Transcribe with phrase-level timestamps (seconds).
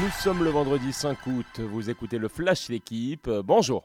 [0.00, 3.84] Nous sommes le vendredi 5 août, vous écoutez le Flash L'équipe, bonjour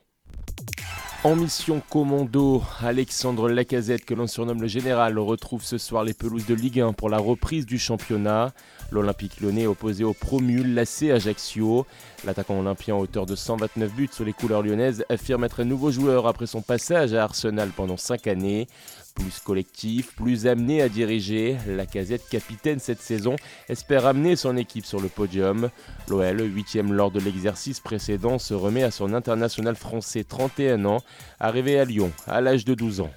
[1.23, 6.45] en mission commando, Alexandre Lacazette, que l'on surnomme le général, retrouve ce soir les pelouses
[6.45, 8.53] de Ligue 1 pour la reprise du championnat.
[8.91, 11.85] L'Olympique lyonnais opposé au promu l'AC Ajaccio.
[12.23, 16.27] L'attaquant olympien hauteur de 129 buts sur les couleurs lyonnaises affirme être un nouveau joueur
[16.27, 18.67] après son passage à Arsenal pendant 5 années.
[19.17, 23.35] Plus collectif, plus amené à diriger, la casette capitaine cette saison
[23.67, 25.69] espère amener son équipe sur le podium.
[26.07, 31.01] L'OL, huitième lors de l'exercice précédent, se remet à son international français 31 ans,
[31.39, 33.11] arrivé à Lyon à l'âge de 12 ans.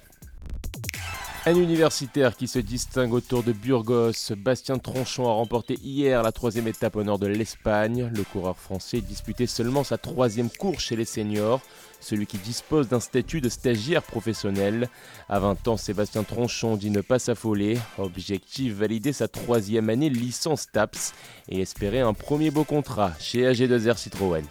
[1.47, 6.67] Un universitaire qui se distingue autour de Burgos, Bastien Tronchon a remporté hier la troisième
[6.67, 8.11] étape au nord de l'Espagne.
[8.15, 11.59] Le coureur français disputait seulement sa troisième course chez les seniors,
[11.99, 14.87] celui qui dispose d'un statut de stagiaire professionnel.
[15.29, 17.79] À 20 ans, Sébastien Tronchon dit ne pas s'affoler.
[17.97, 21.11] Objectif valider sa troisième année licence TAPS
[21.49, 24.45] et espérer un premier beau contrat chez AG2R Citroën.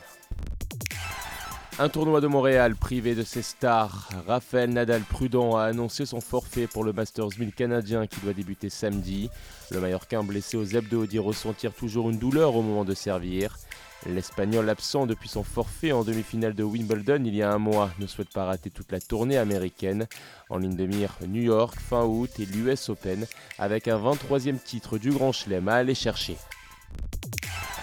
[1.83, 4.11] Un tournoi de Montréal privé de ses stars.
[4.27, 8.69] Raphaël Nadal Prudent a annoncé son forfait pour le Masters 1000 canadien qui doit débuter
[8.69, 9.31] samedi.
[9.71, 13.57] Le Mallorquin blessé aux abdos dit ressentir toujours une douleur au moment de servir.
[14.05, 18.07] L'Espagnol absent depuis son forfait en demi-finale de Wimbledon il y a un mois ne
[18.07, 20.07] souhaite pas rater toute la tournée américaine.
[20.51, 23.27] En ligne de mire, New York, fin août et l'US Open
[23.59, 26.37] avec un 23e titre du Grand Chelem à aller chercher.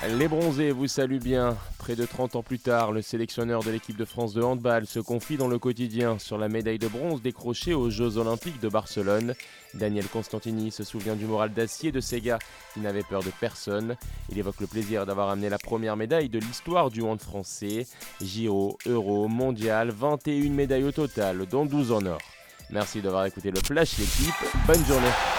[0.06, 1.58] Les bronzés vous saluent bien.
[1.80, 5.00] Près de 30 ans plus tard, le sélectionneur de l'équipe de France de handball se
[5.00, 9.34] confie dans le quotidien sur la médaille de bronze décrochée aux Jeux Olympiques de Barcelone.
[9.74, 12.38] Daniel Constantini se souvient du moral d'acier de ces gars
[12.74, 13.96] qui n'avaient peur de personne.
[14.30, 17.88] Il évoque le plaisir d'avoir amené la première médaille de l'histoire du hand français.
[18.22, 22.22] Giro, Euro, Mondial, 21 médailles au total, dont 12 en or.
[22.70, 24.36] Merci d'avoir écouté le Flash l'équipe.
[24.68, 25.37] Bonne journée.